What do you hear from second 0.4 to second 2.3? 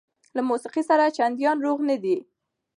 موسقۍ سره چنديان روغ نه دي